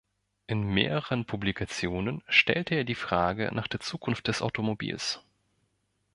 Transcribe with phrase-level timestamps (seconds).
[0.47, 5.19] In mehreren Publikationen stellte er die Frage nach der Zukunft des Automobils.